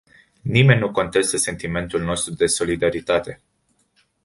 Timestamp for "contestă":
0.91-1.37